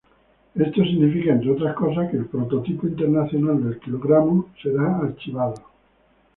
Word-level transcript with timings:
Esto 0.55 0.83
significa, 0.83 1.31
entre 1.33 1.51
otras 1.51 1.75
cosas, 1.75 2.09
que 2.09 2.17
el 2.17 2.25
prototipo 2.25 2.87
internacional 2.87 3.63
del 3.63 3.79
kilogramo 3.79 4.49
será 4.59 4.97
archivado. 4.97 5.53